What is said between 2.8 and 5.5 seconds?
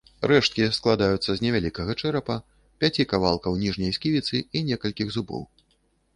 пяці кавалкаў ніжняй сківіцы, і некалькіх зубоў.